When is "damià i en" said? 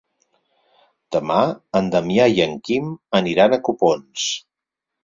1.97-2.59